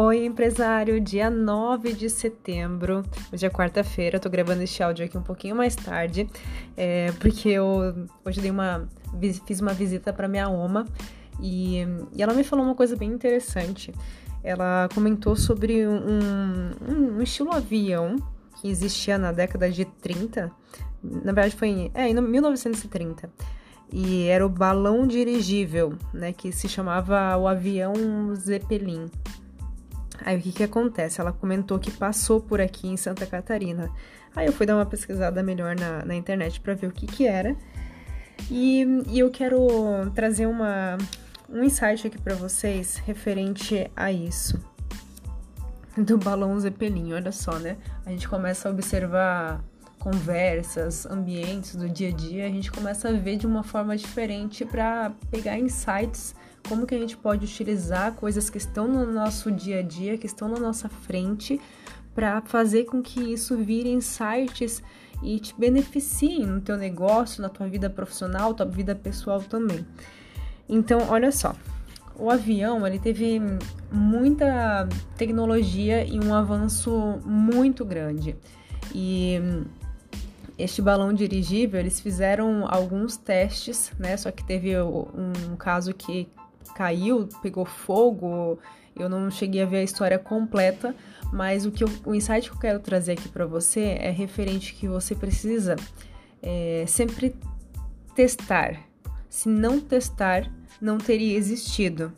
Oi, 0.00 0.24
empresário, 0.24 1.00
dia 1.00 1.28
9 1.28 1.92
de 1.92 2.08
setembro, 2.08 3.02
hoje 3.32 3.44
é 3.44 3.50
quarta-feira, 3.50 4.14
eu 4.14 4.20
tô 4.20 4.30
gravando 4.30 4.62
este 4.62 4.80
áudio 4.80 5.04
aqui 5.04 5.18
um 5.18 5.22
pouquinho 5.22 5.56
mais 5.56 5.74
tarde, 5.74 6.30
é, 6.76 7.10
porque 7.18 7.48
eu 7.48 8.06
hoje 8.24 8.40
dei 8.40 8.52
uma, 8.52 8.88
fiz 9.44 9.58
uma 9.60 9.72
visita 9.72 10.12
para 10.12 10.28
minha 10.28 10.48
oma 10.48 10.86
e, 11.42 11.78
e, 12.14 12.22
ela 12.22 12.32
me 12.32 12.44
falou 12.44 12.64
uma 12.64 12.76
coisa 12.76 12.94
bem 12.94 13.10
interessante. 13.10 13.92
Ela 14.44 14.88
comentou 14.94 15.34
sobre 15.34 15.84
um, 15.84 15.96
um, 15.96 17.16
um 17.16 17.20
estilo 17.20 17.52
avião 17.52 18.14
que 18.60 18.68
existia 18.68 19.18
na 19.18 19.32
década 19.32 19.68
de 19.68 19.84
30, 19.84 20.48
na 21.02 21.32
verdade 21.32 21.56
foi 21.56 21.68
em, 21.70 21.90
é, 21.92 22.08
em 22.08 22.14
1930 22.14 23.28
e 23.92 24.28
era 24.28 24.46
o 24.46 24.48
balão 24.48 25.08
dirigível, 25.08 25.94
né, 26.14 26.32
que 26.32 26.52
se 26.52 26.68
chamava 26.68 27.36
o 27.36 27.48
avião 27.48 27.94
Zeppelin. 28.36 29.10
Aí 30.24 30.38
o 30.38 30.42
que 30.42 30.52
que 30.52 30.62
acontece? 30.62 31.20
Ela 31.20 31.32
comentou 31.32 31.78
que 31.78 31.90
passou 31.90 32.40
por 32.40 32.60
aqui 32.60 32.88
em 32.88 32.96
Santa 32.96 33.26
Catarina. 33.26 33.90
Aí 34.34 34.46
eu 34.46 34.52
fui 34.52 34.66
dar 34.66 34.76
uma 34.76 34.86
pesquisada 34.86 35.42
melhor 35.42 35.76
na, 35.76 36.04
na 36.04 36.14
internet 36.14 36.60
para 36.60 36.74
ver 36.74 36.86
o 36.86 36.92
que 36.92 37.06
que 37.06 37.26
era. 37.26 37.56
E, 38.50 38.84
e 39.08 39.18
eu 39.18 39.30
quero 39.30 39.66
trazer 40.14 40.46
uma, 40.46 40.96
um 41.48 41.62
insight 41.62 42.06
aqui 42.06 42.18
para 42.18 42.34
vocês 42.34 42.96
referente 43.04 43.90
a 43.96 44.12
isso. 44.12 44.58
Do 45.96 46.16
balão 46.16 46.58
Zeppelin, 46.60 47.12
olha 47.12 47.32
só, 47.32 47.58
né? 47.58 47.76
A 48.06 48.10
gente 48.10 48.28
começa 48.28 48.68
a 48.68 48.72
observar 48.72 49.64
conversas, 49.98 51.04
ambientes 51.06 51.74
do 51.74 51.88
dia 51.88 52.08
a 52.08 52.12
dia, 52.12 52.46
a 52.46 52.50
gente 52.50 52.70
começa 52.70 53.08
a 53.08 53.12
ver 53.12 53.36
de 53.36 53.46
uma 53.46 53.64
forma 53.64 53.96
diferente 53.96 54.64
para 54.64 55.12
pegar 55.30 55.58
insights, 55.58 56.34
como 56.68 56.86
que 56.86 56.94
a 56.94 56.98
gente 56.98 57.16
pode 57.16 57.44
utilizar 57.44 58.12
coisas 58.12 58.50
que 58.50 58.58
estão 58.58 58.86
no 58.86 59.10
nosso 59.10 59.50
dia 59.50 59.80
a 59.80 59.82
dia, 59.82 60.18
que 60.18 60.26
estão 60.26 60.48
na 60.48 60.58
nossa 60.58 60.88
frente, 60.88 61.60
para 62.14 62.40
fazer 62.42 62.84
com 62.84 63.00
que 63.00 63.20
isso 63.20 63.56
vire 63.56 63.90
insights 63.90 64.82
e 65.22 65.38
te 65.40 65.54
beneficie 65.58 66.44
no 66.44 66.60
teu 66.60 66.76
negócio, 66.76 67.40
na 67.40 67.48
tua 67.48 67.68
vida 67.68 67.88
profissional, 67.88 68.54
tua 68.54 68.66
vida 68.66 68.94
pessoal 68.94 69.40
também. 69.40 69.86
Então, 70.68 71.08
olha 71.08 71.32
só, 71.32 71.54
o 72.16 72.30
avião 72.30 72.86
ele 72.86 72.98
teve 72.98 73.40
muita 73.90 74.88
tecnologia 75.16 76.04
e 76.04 76.20
um 76.20 76.34
avanço 76.34 77.20
muito 77.24 77.84
grande. 77.84 78.36
E 78.94 79.40
este 80.58 80.82
balão 80.82 81.12
dirigível, 81.12 81.78
eles 81.78 82.00
fizeram 82.00 82.66
alguns 82.68 83.16
testes, 83.16 83.92
né? 83.98 84.16
Só 84.16 84.30
que 84.30 84.44
teve 84.44 84.74
um 84.80 85.56
caso 85.56 85.94
que 85.94 86.28
caiu, 86.78 87.28
pegou 87.42 87.64
fogo. 87.64 88.60
Eu 88.96 89.08
não 89.08 89.28
cheguei 89.32 89.62
a 89.62 89.66
ver 89.66 89.78
a 89.78 89.82
história 89.82 90.18
completa, 90.18 90.94
mas 91.32 91.66
o 91.66 91.72
que 91.72 91.82
eu, 91.82 91.88
o 92.06 92.14
insight 92.14 92.48
que 92.48 92.54
eu 92.54 92.60
quero 92.60 92.78
trazer 92.78 93.12
aqui 93.12 93.28
para 93.28 93.46
você 93.46 93.98
é 94.00 94.10
referente 94.10 94.74
que 94.74 94.86
você 94.86 95.14
precisa 95.14 95.74
é, 96.40 96.84
sempre 96.86 97.34
testar. 98.14 98.80
Se 99.28 99.48
não 99.48 99.80
testar, 99.80 100.50
não 100.80 100.98
teria 100.98 101.36
existido. 101.36 102.12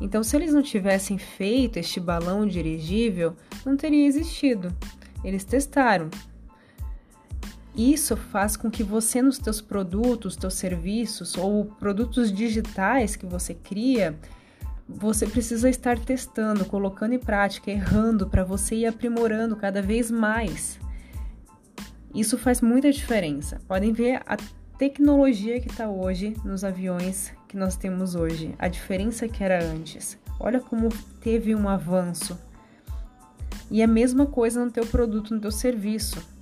Então, 0.00 0.22
se 0.22 0.36
eles 0.36 0.54
não 0.54 0.62
tivessem 0.62 1.18
feito 1.18 1.78
este 1.78 2.00
balão 2.00 2.46
dirigível, 2.46 3.36
não 3.64 3.76
teria 3.76 4.06
existido. 4.06 4.74
Eles 5.22 5.44
testaram, 5.44 6.08
isso 7.78 8.16
faz 8.16 8.56
com 8.56 8.68
que 8.68 8.82
você 8.82 9.22
nos 9.22 9.38
teus 9.38 9.60
produtos, 9.60 10.34
teus 10.34 10.54
serviços 10.54 11.36
ou 11.36 11.64
produtos 11.64 12.32
digitais 12.32 13.14
que 13.14 13.24
você 13.24 13.54
cria, 13.54 14.18
você 14.88 15.28
precisa 15.28 15.70
estar 15.70 15.96
testando, 15.96 16.64
colocando 16.64 17.12
em 17.12 17.20
prática, 17.20 17.70
errando 17.70 18.26
para 18.26 18.42
você 18.42 18.74
ir 18.74 18.86
aprimorando 18.86 19.54
cada 19.54 19.80
vez 19.80 20.10
mais. 20.10 20.80
Isso 22.12 22.36
faz 22.36 22.60
muita 22.60 22.90
diferença. 22.90 23.60
Podem 23.68 23.92
ver 23.92 24.22
a 24.26 24.36
tecnologia 24.76 25.60
que 25.60 25.68
está 25.68 25.88
hoje 25.88 26.34
nos 26.44 26.64
aviões 26.64 27.32
que 27.46 27.56
nós 27.56 27.76
temos 27.76 28.16
hoje, 28.16 28.56
a 28.58 28.66
diferença 28.66 29.28
que 29.28 29.44
era 29.44 29.62
antes. 29.62 30.18
Olha 30.40 30.58
como 30.58 30.88
teve 31.20 31.54
um 31.54 31.68
avanço. 31.68 32.36
E 33.70 33.82
a 33.82 33.86
mesma 33.86 34.26
coisa 34.26 34.64
no 34.64 34.70
teu 34.70 34.84
produto, 34.84 35.32
no 35.32 35.40
teu 35.40 35.52
serviço 35.52 36.37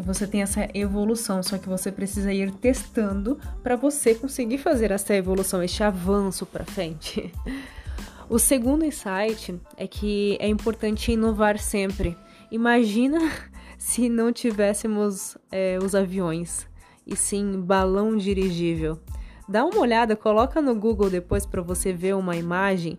que 0.00 0.06
você 0.06 0.26
tem 0.26 0.42
essa 0.42 0.68
evolução, 0.74 1.42
só 1.42 1.58
que 1.58 1.68
você 1.68 1.92
precisa 1.92 2.32
ir 2.32 2.50
testando 2.52 3.38
para 3.62 3.76
você 3.76 4.14
conseguir 4.14 4.58
fazer 4.58 4.90
essa 4.90 5.14
evolução, 5.14 5.62
este 5.62 5.82
avanço 5.82 6.46
para 6.46 6.64
frente. 6.64 7.32
O 8.28 8.38
segundo 8.38 8.84
insight 8.84 9.60
é 9.76 9.88
que 9.88 10.38
é 10.38 10.46
importante 10.46 11.10
inovar 11.10 11.58
sempre. 11.58 12.16
Imagina 12.48 13.18
se 13.76 14.08
não 14.08 14.32
tivéssemos 14.32 15.36
é, 15.50 15.80
os 15.82 15.96
aviões 15.96 16.64
e 17.04 17.16
sim 17.16 17.60
balão 17.60 18.16
dirigível. 18.16 19.00
Dá 19.48 19.64
uma 19.64 19.80
olhada, 19.80 20.14
coloca 20.14 20.62
no 20.62 20.76
Google 20.76 21.10
depois 21.10 21.44
para 21.44 21.60
você 21.60 21.92
ver 21.92 22.14
uma 22.14 22.36
imagem, 22.36 22.96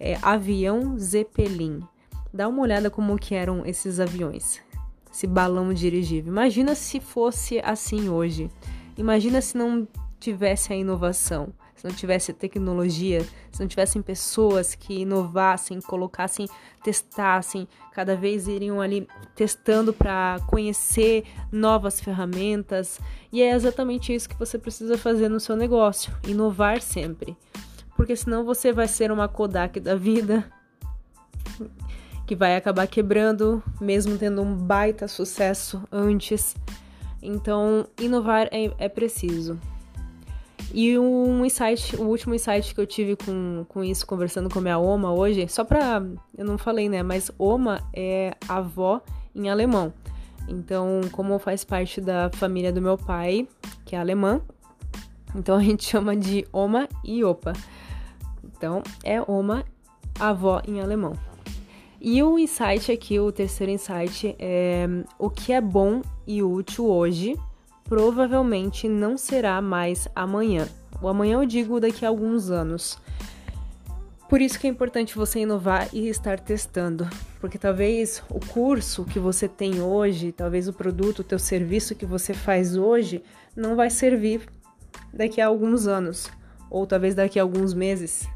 é, 0.00 0.18
avião 0.20 0.98
Zeppelin. 0.98 1.84
Dá 2.34 2.48
uma 2.48 2.62
olhada 2.62 2.90
como 2.90 3.16
que 3.16 3.36
eram 3.36 3.64
esses 3.64 4.00
aviões 4.00 4.60
esse 5.12 5.26
balão 5.26 5.72
dirigível. 5.74 6.32
Imagina 6.32 6.74
se 6.74 6.98
fosse 6.98 7.60
assim 7.62 8.08
hoje. 8.08 8.50
Imagina 8.96 9.40
se 9.40 9.56
não 9.56 9.86
tivesse 10.18 10.72
a 10.72 10.76
inovação, 10.76 11.52
se 11.74 11.84
não 11.84 11.92
tivesse 11.92 12.30
a 12.30 12.34
tecnologia, 12.34 13.22
se 13.50 13.60
não 13.60 13.66
tivessem 13.66 14.00
pessoas 14.00 14.74
que 14.74 15.00
inovassem, 15.00 15.80
colocassem, 15.80 16.48
testassem, 16.82 17.66
cada 17.92 18.14
vez 18.14 18.46
iriam 18.46 18.80
ali 18.80 19.06
testando 19.34 19.92
para 19.92 20.38
conhecer 20.46 21.24
novas 21.50 22.00
ferramentas. 22.00 23.00
E 23.32 23.42
é 23.42 23.50
exatamente 23.50 24.14
isso 24.14 24.28
que 24.28 24.38
você 24.38 24.58
precisa 24.58 24.96
fazer 24.96 25.28
no 25.28 25.40
seu 25.40 25.56
negócio, 25.56 26.12
inovar 26.26 26.80
sempre. 26.80 27.36
Porque 27.96 28.16
senão 28.16 28.44
você 28.44 28.72
vai 28.72 28.88
ser 28.88 29.10
uma 29.10 29.28
Kodak 29.28 29.78
da 29.80 29.94
vida 29.94 30.50
que 32.32 32.36
vai 32.36 32.56
acabar 32.56 32.86
quebrando, 32.86 33.62
mesmo 33.78 34.16
tendo 34.16 34.40
um 34.40 34.56
baita 34.56 35.06
sucesso 35.06 35.82
antes. 35.92 36.56
Então, 37.20 37.86
inovar 38.00 38.48
é, 38.50 38.72
é 38.78 38.88
preciso. 38.88 39.60
E 40.72 40.98
um 40.98 41.44
insight, 41.44 41.94
o 41.96 42.04
último 42.04 42.34
insight 42.34 42.74
que 42.74 42.80
eu 42.80 42.86
tive 42.86 43.16
com, 43.16 43.66
com 43.68 43.84
isso, 43.84 44.06
conversando 44.06 44.48
com 44.48 44.60
a 44.60 44.62
minha 44.62 44.78
Oma 44.78 45.12
hoje, 45.12 45.46
só 45.46 45.62
pra. 45.62 46.02
Eu 46.34 46.46
não 46.46 46.56
falei, 46.56 46.88
né? 46.88 47.02
Mas 47.02 47.30
Oma 47.38 47.82
é 47.92 48.34
avó 48.48 49.02
em 49.34 49.50
alemão. 49.50 49.92
Então, 50.48 51.02
como 51.12 51.38
faz 51.38 51.64
parte 51.64 52.00
da 52.00 52.30
família 52.32 52.72
do 52.72 52.80
meu 52.80 52.96
pai, 52.96 53.46
que 53.84 53.94
é 53.94 53.98
alemã, 53.98 54.40
então 55.34 55.58
a 55.58 55.62
gente 55.62 55.84
chama 55.84 56.16
de 56.16 56.46
Oma 56.50 56.88
e 57.04 57.22
Opa. 57.22 57.52
Então, 58.42 58.82
é 59.04 59.20
Oma, 59.20 59.66
avó 60.18 60.62
em 60.66 60.80
alemão. 60.80 61.12
E 62.04 62.20
o 62.20 62.36
insight 62.36 62.90
aqui, 62.90 63.20
o 63.20 63.30
terceiro 63.30 63.70
insight, 63.70 64.34
é 64.36 64.88
o 65.16 65.30
que 65.30 65.52
é 65.52 65.60
bom 65.60 66.02
e 66.26 66.42
útil 66.42 66.86
hoje 66.86 67.38
provavelmente 67.84 68.88
não 68.88 69.16
será 69.16 69.62
mais 69.62 70.08
amanhã. 70.12 70.66
O 71.00 71.06
amanhã 71.06 71.34
eu 71.34 71.46
digo 71.46 71.78
daqui 71.78 72.04
a 72.04 72.08
alguns 72.08 72.50
anos. 72.50 72.98
Por 74.28 74.40
isso 74.40 74.58
que 74.58 74.66
é 74.66 74.70
importante 74.70 75.14
você 75.14 75.40
inovar 75.40 75.90
e 75.92 76.08
estar 76.08 76.40
testando, 76.40 77.08
porque 77.40 77.56
talvez 77.56 78.20
o 78.28 78.40
curso 78.40 79.04
que 79.04 79.20
você 79.20 79.46
tem 79.46 79.80
hoje, 79.80 80.32
talvez 80.32 80.66
o 80.66 80.72
produto, 80.72 81.20
o 81.20 81.24
teu 81.24 81.38
serviço 81.38 81.94
que 81.94 82.06
você 82.06 82.34
faz 82.34 82.76
hoje 82.76 83.22
não 83.54 83.76
vai 83.76 83.90
servir 83.90 84.40
daqui 85.14 85.40
a 85.40 85.46
alguns 85.46 85.86
anos, 85.86 86.28
ou 86.68 86.84
talvez 86.84 87.14
daqui 87.14 87.38
a 87.38 87.42
alguns 87.42 87.72
meses. 87.72 88.26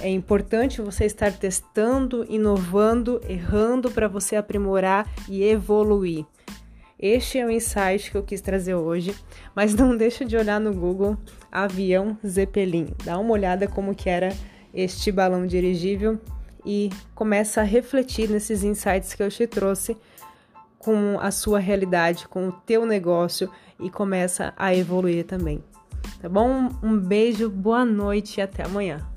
É 0.00 0.08
importante 0.08 0.80
você 0.80 1.04
estar 1.04 1.32
testando, 1.32 2.26
inovando, 2.28 3.20
errando 3.28 3.90
para 3.90 4.08
você 4.08 4.36
aprimorar 4.36 5.08
e 5.28 5.42
evoluir. 5.42 6.24
Este 6.98 7.38
é 7.38 7.44
o 7.44 7.50
insight 7.50 8.10
que 8.10 8.16
eu 8.16 8.22
quis 8.22 8.40
trazer 8.40 8.74
hoje, 8.74 9.14
mas 9.54 9.74
não 9.74 9.94
deixa 9.98 10.24
de 10.24 10.36
olhar 10.36 10.60
no 10.60 10.72
Google 10.72 11.16
avião 11.50 12.16
Zeppelin. 12.24 12.88
Dá 13.04 13.18
uma 13.18 13.32
olhada 13.32 13.66
como 13.66 13.94
que 13.94 14.08
era 14.08 14.28
este 14.72 15.10
balão 15.10 15.46
dirigível 15.46 16.18
e 16.64 16.90
começa 17.14 17.60
a 17.60 17.64
refletir 17.64 18.30
nesses 18.30 18.62
insights 18.62 19.14
que 19.14 19.22
eu 19.22 19.28
te 19.28 19.46
trouxe 19.46 19.96
com 20.78 21.18
a 21.20 21.30
sua 21.30 21.58
realidade, 21.58 22.26
com 22.28 22.48
o 22.48 22.52
teu 22.52 22.86
negócio 22.86 23.50
e 23.78 23.90
começa 23.90 24.52
a 24.56 24.74
evoluir 24.74 25.24
também. 25.24 25.62
Tá 26.20 26.28
bom? 26.28 26.68
Um 26.82 26.96
beijo, 26.96 27.50
boa 27.50 27.84
noite 27.84 28.38
e 28.38 28.40
até 28.40 28.64
amanhã. 28.64 29.11